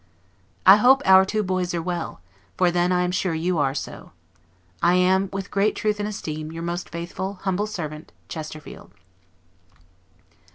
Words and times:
I 0.65 0.77
hope 0.77 1.03
our 1.05 1.23
two 1.25 1.43
boys 1.43 1.75
are 1.75 1.79
well, 1.83 2.21
for 2.57 2.71
then 2.71 2.91
I 2.91 3.03
am 3.03 3.11
sure 3.11 3.35
you 3.35 3.59
are 3.59 3.75
so. 3.75 4.13
I 4.81 4.95
am, 4.95 5.29
with 5.31 5.51
great 5.51 5.75
truth 5.75 5.99
and 5.99 6.09
esteem, 6.09 6.51
your 6.51 6.63
most 6.63 6.89
faithful, 6.89 7.35
humble 7.43 7.67
servant, 7.67 8.11
CHESTERFIELD. 8.27 8.93